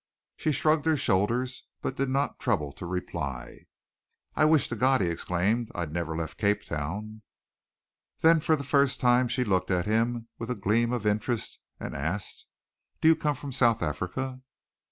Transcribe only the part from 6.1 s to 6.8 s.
left Cape